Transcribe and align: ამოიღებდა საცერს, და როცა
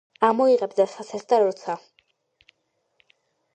ამოიღებდა 0.27 0.85
საცერს, 0.93 1.27
და 1.35 1.39
როცა 1.45 1.77